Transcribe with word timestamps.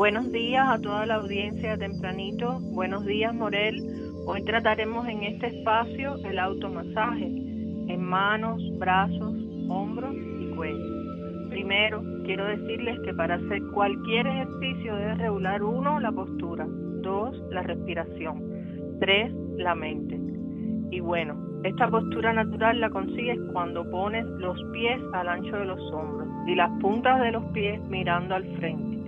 Buenos 0.00 0.32
días 0.32 0.66
a 0.66 0.80
toda 0.80 1.04
la 1.04 1.16
audiencia 1.16 1.76
tempranito. 1.76 2.58
Buenos 2.72 3.04
días, 3.04 3.34
Morel. 3.34 3.76
Hoy 4.26 4.42
trataremos 4.44 5.06
en 5.06 5.24
este 5.24 5.48
espacio 5.48 6.16
el 6.24 6.38
automasaje 6.38 7.26
en 7.26 8.02
manos, 8.02 8.62
brazos, 8.78 9.34
hombros 9.68 10.14
y 10.16 10.56
cuello. 10.56 11.50
Primero, 11.50 12.02
quiero 12.24 12.46
decirles 12.46 12.98
que 13.04 13.12
para 13.12 13.34
hacer 13.34 13.60
cualquier 13.74 14.26
ejercicio 14.26 14.96
debe 14.96 15.16
regular 15.16 15.62
uno, 15.62 16.00
la 16.00 16.12
postura, 16.12 16.66
dos, 17.02 17.36
la 17.50 17.62
respiración, 17.62 18.96
tres, 19.00 19.30
la 19.58 19.74
mente. 19.74 20.18
Y 20.92 21.00
bueno, 21.00 21.36
esta 21.62 21.90
postura 21.90 22.32
natural 22.32 22.80
la 22.80 22.88
consigues 22.88 23.38
cuando 23.52 23.84
pones 23.90 24.24
los 24.24 24.58
pies 24.72 24.98
al 25.12 25.28
ancho 25.28 25.56
de 25.56 25.66
los 25.66 25.92
hombros 25.92 26.26
y 26.46 26.54
las 26.54 26.70
puntas 26.80 27.20
de 27.20 27.32
los 27.32 27.44
pies 27.52 27.78
mirando 27.82 28.34
al 28.34 28.46
frente 28.56 28.99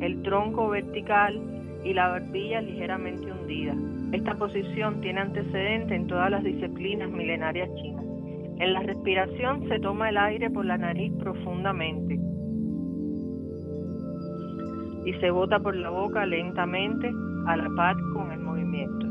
el 0.00 0.22
tronco 0.22 0.68
vertical 0.68 1.40
y 1.84 1.92
la 1.92 2.08
barbilla 2.08 2.60
ligeramente 2.60 3.30
hundida. 3.32 3.74
Esta 4.12 4.34
posición 4.34 5.00
tiene 5.00 5.20
antecedente 5.20 5.94
en 5.94 6.06
todas 6.06 6.30
las 6.30 6.42
disciplinas 6.42 7.10
milenarias 7.10 7.68
chinas. 7.76 8.04
En 8.58 8.72
la 8.72 8.80
respiración 8.80 9.68
se 9.68 9.78
toma 9.78 10.10
el 10.10 10.18
aire 10.18 10.50
por 10.50 10.66
la 10.66 10.76
nariz 10.76 11.12
profundamente 11.18 12.18
y 15.04 15.12
se 15.14 15.30
bota 15.30 15.58
por 15.60 15.74
la 15.74 15.90
boca 15.90 16.26
lentamente 16.26 17.10
a 17.46 17.56
la 17.56 17.70
par 17.74 17.96
con 18.12 18.32
el 18.32 18.40
movimiento. 18.40 19.06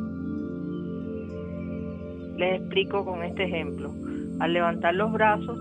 Les 2.37 2.59
explico 2.61 3.03
con 3.03 3.23
este 3.23 3.45
ejemplo. 3.45 3.91
Al 4.39 4.53
levantar 4.53 4.95
los 4.95 5.11
brazos, 5.11 5.59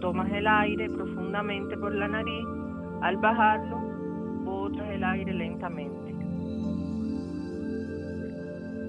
tomas 0.00 0.32
el 0.32 0.46
aire 0.46 0.88
profundamente 0.88 1.76
por 1.76 1.94
la 1.94 2.08
nariz. 2.08 2.46
Al 3.02 3.16
bajarlo, 3.18 3.93
botas 4.44 4.88
el 4.90 5.02
aire 5.02 5.32
lentamente. 5.32 6.14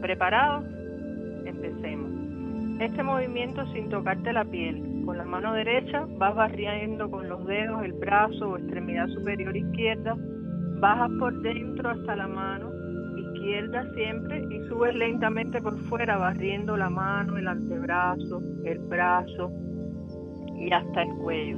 ¿Preparados? 0.02 0.66
Empecemos. 1.46 2.12
Este 2.80 3.04
movimiento 3.04 3.66
sin 3.74 3.90
tocarte 3.90 4.34
la 4.34 4.46
piel. 4.46 5.04
Con 5.06 5.18
la 5.18 5.26
mano 5.26 5.54
derecha 5.54 6.06
vas 6.18 6.36
barriendo 6.36 7.10
con 7.10 7.30
los 7.30 7.46
dedos 7.46 7.84
el 7.84 7.94
brazo 7.94 8.50
o 8.50 8.58
extremidad 8.58 9.08
superior 9.08 9.56
izquierda. 9.56 10.16
Bajas 10.80 11.12
por 11.20 11.42
dentro 11.42 11.90
hasta 11.90 12.16
la 12.16 12.28
mano 12.28 12.70
izquierda 13.46 13.86
siempre 13.94 14.44
y 14.50 14.68
subes 14.68 14.96
lentamente 14.96 15.62
por 15.62 15.78
fuera 15.84 16.18
barriendo 16.18 16.76
la 16.76 16.90
mano, 16.90 17.38
el 17.38 17.48
antebrazo, 17.48 18.42
el 18.64 18.80
brazo 18.80 19.52
y 20.58 20.72
hasta 20.72 21.04
el 21.04 21.10
cuello. 21.18 21.58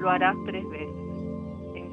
Lo 0.00 0.10
harás 0.10 0.36
tres 0.46 0.68
veces. 0.68 1.07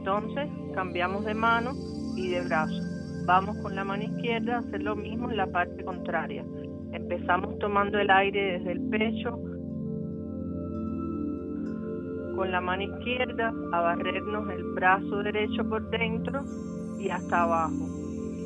Entonces 0.06 0.48
cambiamos 0.76 1.26
de 1.26 1.34
mano 1.34 1.72
y 2.16 2.30
de 2.30 2.42
brazo. 2.42 2.80
Vamos 3.26 3.58
con 3.58 3.76
la 3.76 3.84
mano 3.84 4.04
izquierda 4.04 4.58
a 4.58 4.60
hacer 4.60 4.84
lo 4.84 4.96
mismo 4.96 5.32
en 5.32 5.38
la 5.38 5.48
parte 5.48 5.84
contraria. 5.84 6.46
Empezamos 6.92 7.58
tomando 7.58 7.98
el 7.98 8.12
aire 8.12 8.60
desde 8.60 8.74
el 8.74 8.82
pecho. 8.82 9.32
Con 12.36 12.52
la 12.52 12.62
mano 12.62 12.84
izquierda 12.84 13.52
a 13.72 13.82
barrernos 13.82 14.48
el 14.52 14.64
brazo 14.76 15.24
derecho 15.24 15.68
por 15.68 15.90
dentro 15.90 16.44
y 17.00 17.10
hasta 17.10 17.42
abajo. 17.42 17.88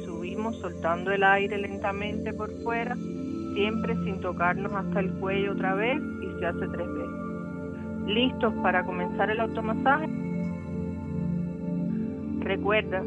Subimos 0.05 0.55
soltando 0.59 1.11
el 1.11 1.25
aire 1.25 1.57
lentamente 1.57 2.33
por 2.33 2.49
fuera, 2.63 2.95
siempre 3.53 3.95
sin 4.05 4.21
tocarnos 4.21 4.71
hasta 4.71 5.01
el 5.01 5.11
cuello 5.15 5.51
otra 5.51 5.73
vez 5.73 6.01
y 6.21 6.39
se 6.39 6.45
hace 6.45 6.67
tres 6.69 6.87
veces. 6.87 8.05
¿Listos 8.05 8.53
para 8.63 8.85
comenzar 8.85 9.29
el 9.29 9.41
automasaje? 9.41 10.28
Recuerda, 12.39 13.03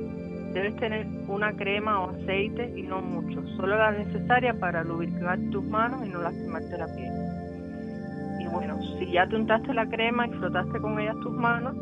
debes 0.53 0.77
tener 0.77 1.07
una 1.29 1.53
crema 1.57 2.01
o 2.01 2.11
aceite 2.11 2.73
y 2.77 2.83
no 2.83 3.01
mucho, 3.01 3.43
solo 3.57 3.77
la 3.77 3.93
necesaria 3.93 4.55
para 4.59 4.85
lubricar 4.85 5.39
tus 5.51 5.65
manos 5.65 6.07
y 6.07 6.11
no 6.11 6.21
lastimarte 6.21 6.79
la 6.79 6.87
piel. 6.87 7.13
Y 8.41 8.49
bueno, 8.49 8.79
si 8.99 9.11
ya 9.11 9.27
te 9.27 9.37
untaste 9.37 9.73
la 9.73 9.89
crema 9.89 10.27
y 10.27 10.33
frotaste 10.33 10.79
con 10.81 10.99
ella 11.01 11.15
tus 11.23 11.33
manos, 11.33 11.75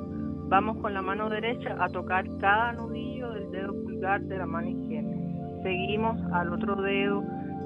vamos 0.49 0.79
con 0.79 0.95
la 0.95 1.03
mano 1.03 1.29
derecha 1.29 1.77
a 1.79 1.89
tocar 1.89 2.25
cada 2.39 2.73
nudillo 2.73 3.33
del 3.33 3.51
dedo 3.51 3.73
pulgar 3.83 4.21
de 4.23 4.39
la 4.39 4.47
mano 4.47 4.69
izquierda. 4.69 5.11
Seguimos 5.63 6.21
al 6.33 6.53
otro 6.53 6.77
dedo, 6.77 7.23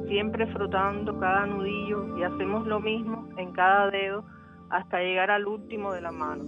siempre 0.08 0.46
frotando 0.48 1.18
cada 1.18 1.46
nudillo 1.46 2.18
y 2.18 2.22
hacemos 2.22 2.66
lo 2.66 2.80
mismo 2.80 3.28
en 3.36 3.52
cada 3.52 3.90
dedo 3.90 4.24
hasta 4.70 4.98
llegar 4.98 5.30
al 5.30 5.46
último 5.46 5.92
de 5.92 6.00
la 6.00 6.12
mano. 6.12 6.44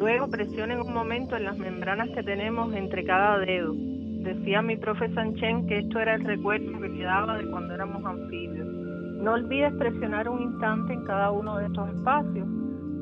Luego 0.00 0.30
presionen 0.30 0.80
un 0.80 0.94
momento 0.94 1.36
en 1.36 1.44
las 1.44 1.58
membranas 1.58 2.08
que 2.14 2.22
tenemos 2.22 2.72
entre 2.72 3.04
cada 3.04 3.38
dedo. 3.38 3.74
Decía 3.74 4.62
mi 4.62 4.78
profe 4.78 5.12
Sanchen 5.12 5.66
que 5.66 5.80
esto 5.80 5.98
era 5.98 6.14
el 6.14 6.24
recuerdo 6.24 6.80
que 6.80 6.90
quedaba 6.90 7.36
de 7.36 7.50
cuando 7.50 7.74
éramos 7.74 8.02
anfibios. 8.06 8.66
No 8.66 9.34
olvides 9.34 9.74
presionar 9.74 10.26
un 10.30 10.40
instante 10.40 10.94
en 10.94 11.04
cada 11.04 11.30
uno 11.32 11.58
de 11.58 11.66
estos 11.66 11.86
espacios. 11.90 12.48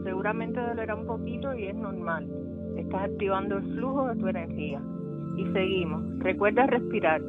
Seguramente 0.02 0.58
dolerá 0.58 0.96
un 0.96 1.06
poquito 1.06 1.54
y 1.54 1.66
es 1.66 1.76
normal. 1.76 2.26
Estás 2.76 3.02
activando 3.04 3.58
el 3.58 3.74
flujo 3.76 4.08
de 4.08 4.16
tu 4.16 4.26
energía. 4.26 4.82
Y 5.36 5.46
seguimos. 5.52 6.02
Recuerda 6.18 6.66
respirar. 6.66 7.22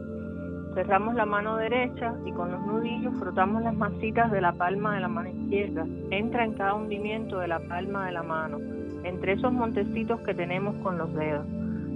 Cerramos 0.74 1.14
la 1.14 1.28
mano 1.28 1.58
derecha 1.58 2.16
y 2.26 2.32
con 2.32 2.52
los 2.52 2.66
nudillos 2.66 3.14
frotamos 3.20 3.62
las 3.62 3.78
masitas 3.78 4.32
de 4.32 4.42
la 4.42 4.52
palma 4.52 4.96
de 4.96 5.02
la 5.02 5.10
mano 5.10 5.30
izquierda. 5.30 5.86
Entra 6.10 6.44
en 6.44 6.54
cada 6.56 6.74
hundimiento 6.74 7.38
de 7.38 7.50
la 7.50 7.60
palma 7.60 8.08
de 8.08 8.14
la 8.14 8.24
mano 8.24 8.79
entre 9.04 9.34
esos 9.34 9.52
montecitos 9.52 10.20
que 10.22 10.34
tenemos 10.34 10.76
con 10.84 10.98
los 10.98 11.14
dedos. 11.14 11.46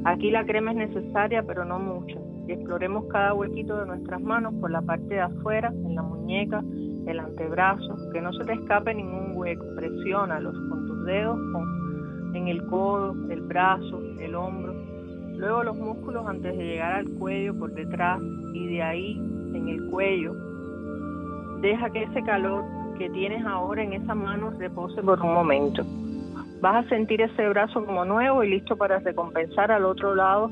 Aquí 0.05 0.31
la 0.31 0.45
crema 0.45 0.71
es 0.71 0.77
necesaria, 0.77 1.43
pero 1.43 1.63
no 1.63 1.79
mucho. 1.79 2.19
Y 2.47 2.51
exploremos 2.51 3.05
cada 3.05 3.33
huequito 3.33 3.77
de 3.77 3.85
nuestras 3.85 4.21
manos 4.21 4.53
por 4.59 4.69
la 4.69 4.81
parte 4.81 5.15
de 5.15 5.21
afuera, 5.21 5.69
en 5.69 5.95
la 5.95 6.03
muñeca, 6.03 6.61
el 7.07 7.19
antebrazo, 7.19 7.95
que 8.11 8.21
no 8.21 8.33
se 8.33 8.43
te 8.43 8.53
escape 8.53 8.93
ningún 8.93 9.31
hueco. 9.35 9.63
Presiónalos 9.75 10.53
con 10.69 10.87
tus 10.87 11.05
dedos, 11.05 11.39
en 12.33 12.47
el 12.47 12.65
codo, 12.67 13.15
el 13.29 13.41
brazo, 13.41 14.01
el 14.19 14.35
hombro. 14.35 14.73
Luego 15.37 15.63
los 15.63 15.77
músculos 15.77 16.25
antes 16.27 16.57
de 16.57 16.63
llegar 16.63 16.93
al 16.93 17.09
cuello 17.11 17.57
por 17.57 17.73
detrás 17.73 18.21
y 18.53 18.67
de 18.67 18.83
ahí 18.83 19.13
en 19.53 19.69
el 19.69 19.89
cuello. 19.89 20.33
Deja 21.61 21.89
que 21.91 22.03
ese 22.03 22.21
calor 22.23 22.65
que 22.97 23.09
tienes 23.09 23.45
ahora 23.45 23.83
en 23.83 23.93
esa 23.93 24.13
mano 24.13 24.51
repose 24.51 25.01
por 25.01 25.19
un 25.21 25.33
momento 25.33 25.85
vas 26.63 26.85
a 26.85 26.87
sentir 26.87 27.21
ese 27.21 27.49
brazo 27.49 27.85
como 27.85 28.05
nuevo 28.05 28.41
y 28.41 28.51
listo 28.51 28.77
para 28.77 28.97
recompensar 28.99 29.69
al 29.69 29.83
otro 29.83 30.15
lado 30.15 30.49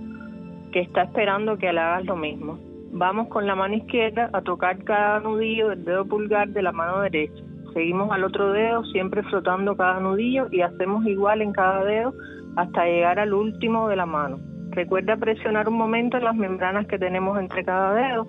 que 0.74 0.82
está 0.82 1.04
esperando 1.04 1.58
que 1.58 1.72
le 1.72 1.80
hagas 1.80 2.04
lo 2.04 2.18
mismo. 2.18 2.60
Vamos 2.92 3.30
con 3.30 3.48
la 3.48 3.56
mano 3.56 3.76
izquierda 3.76 4.30
a 4.34 4.42
tocar 4.42 4.84
cada 4.84 5.22
nudillo 5.22 5.70
del 5.70 5.86
dedo 5.86 6.06
pulgar 6.06 6.50
de 6.50 6.64
la 6.64 6.74
mano 6.74 7.00
derecha. 7.00 7.42
Seguimos 7.74 8.12
al 8.12 8.26
otro 8.26 8.52
dedo, 8.52 8.84
siempre 8.88 9.24
frotando 9.24 9.78
cada 9.78 10.02
nudillo 10.02 10.48
y 10.52 10.60
hacemos 10.60 11.06
igual 11.06 11.42
en 11.42 11.54
cada 11.54 11.86
dedo 11.86 12.14
hasta 12.58 12.84
llegar 12.84 13.18
al 13.18 13.34
último 13.34 13.88
de 13.88 13.96
la 13.96 14.06
mano. 14.06 14.38
Recuerda 14.72 15.16
presionar 15.16 15.70
un 15.70 15.78
momento 15.78 16.18
en 16.18 16.26
las 16.26 16.36
membranas 16.36 16.88
que 16.88 17.00
tenemos 17.00 17.40
entre 17.40 17.64
cada 17.64 17.94
dedo. 17.94 18.28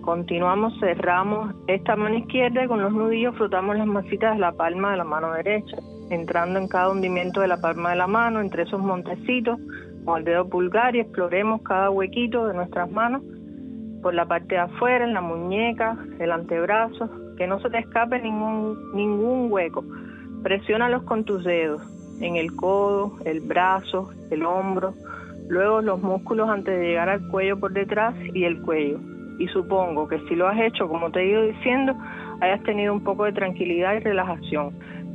Continuamos, 0.00 0.74
cerramos 0.80 1.54
esta 1.68 1.94
mano 1.94 2.16
izquierda 2.16 2.64
y 2.64 2.66
con 2.66 2.82
los 2.82 2.92
nudillos 2.92 3.36
frotamos 3.36 3.76
las 3.76 3.86
masitas 3.86 4.34
de 4.34 4.40
la 4.40 4.50
palma 4.50 4.90
de 4.90 4.96
la 4.96 5.04
mano 5.04 5.32
derecha 5.34 5.76
entrando 6.12 6.58
en 6.58 6.68
cada 6.68 6.90
hundimiento 6.90 7.40
de 7.40 7.48
la 7.48 7.60
palma 7.60 7.90
de 7.90 7.96
la 7.96 8.06
mano, 8.06 8.40
entre 8.40 8.64
esos 8.64 8.80
montecitos, 8.80 9.58
con 10.04 10.18
el 10.18 10.24
dedo 10.24 10.48
pulgar 10.48 10.94
y 10.94 11.00
exploremos 11.00 11.62
cada 11.62 11.90
huequito 11.90 12.46
de 12.46 12.54
nuestras 12.54 12.90
manos 12.90 13.22
por 14.02 14.14
la 14.14 14.26
parte 14.26 14.56
de 14.56 14.60
afuera, 14.60 15.04
en 15.04 15.14
la 15.14 15.20
muñeca, 15.20 15.96
el 16.18 16.32
antebrazo, 16.32 17.08
que 17.36 17.46
no 17.46 17.60
se 17.60 17.70
te 17.70 17.78
escape 17.78 18.20
ningún, 18.20 18.92
ningún 18.94 19.50
hueco. 19.50 19.84
Presiónalos 20.42 21.04
con 21.04 21.24
tus 21.24 21.44
dedos, 21.44 21.82
en 22.20 22.36
el 22.36 22.54
codo, 22.54 23.16
el 23.24 23.40
brazo, 23.40 24.10
el 24.30 24.44
hombro, 24.44 24.94
luego 25.48 25.80
los 25.80 26.02
músculos 26.02 26.48
antes 26.48 26.78
de 26.78 26.86
llegar 26.86 27.08
al 27.08 27.26
cuello 27.28 27.58
por 27.58 27.72
detrás 27.72 28.14
y 28.34 28.44
el 28.44 28.60
cuello. 28.62 28.98
Y 29.38 29.46
supongo 29.48 30.08
que 30.08 30.18
si 30.28 30.34
lo 30.34 30.48
has 30.48 30.58
hecho, 30.60 30.88
como 30.88 31.10
te 31.10 31.20
he 31.20 31.30
ido 31.30 31.42
diciendo, 31.42 31.94
hayas 32.40 32.62
tenido 32.64 32.92
un 32.92 33.04
poco 33.04 33.24
de 33.24 33.32
tranquilidad 33.32 33.94
y 33.94 34.00
relajación. 34.00 34.72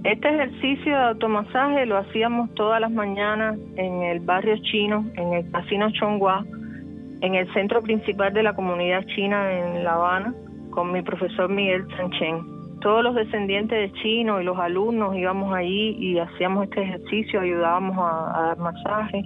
Este 0.07 0.29
ejercicio 0.29 0.95
de 0.95 1.03
automasaje 1.03 1.85
lo 1.85 1.97
hacíamos 1.97 2.53
todas 2.53 2.79
las 2.79 2.89
mañanas 2.89 3.59
en 3.75 4.03
el 4.03 4.21
barrio 4.21 4.55
chino, 4.63 5.05
en 5.15 5.33
el 5.33 5.51
Casino 5.51 5.91
Chonghua, 5.91 6.45
en 7.19 7.35
el 7.35 7.53
centro 7.53 7.81
principal 7.81 8.31
de 8.31 8.41
la 8.41 8.55
comunidad 8.55 9.05
china 9.07 9.51
en 9.51 9.83
La 9.83 9.95
Habana, 9.95 10.33
con 10.69 10.93
mi 10.93 11.01
profesor 11.01 11.49
Miguel 11.49 11.85
Sanchen. 11.97 12.79
Todos 12.79 13.03
los 13.03 13.15
descendientes 13.15 13.77
de 13.77 13.99
chinos 13.99 14.39
y 14.39 14.45
los 14.45 14.57
alumnos 14.57 15.13
íbamos 15.13 15.53
allí 15.53 15.97
y 15.99 16.17
hacíamos 16.19 16.63
este 16.63 16.83
ejercicio, 16.83 17.41
ayudábamos 17.41 17.97
a, 17.97 18.39
a 18.39 18.41
dar 18.43 18.57
masaje 18.59 19.21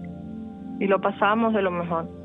y 0.80 0.88
lo 0.88 1.00
pasábamos 1.00 1.54
de 1.54 1.62
lo 1.62 1.70
mejor. 1.70 2.21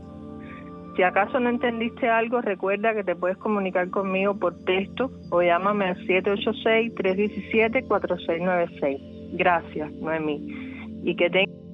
Si 0.97 1.03
acaso 1.03 1.39
no 1.39 1.51
entendiste 1.51 2.09
algo, 2.09 2.41
recuerda 2.41 2.95
que 2.95 3.05
te 3.05 3.15
puedes 3.15 3.37
comunicar 3.37 3.91
conmigo 3.91 4.35
por 4.35 4.57
texto 4.65 5.11
o 5.31 5.43
llámame 5.43 5.89
al 5.89 5.99
786-317-4696. 6.07 8.99
Gracias, 9.33 9.93
Noemí. 9.93 10.65
y 11.05 11.15
que 11.15 11.29
tengas 11.29 11.66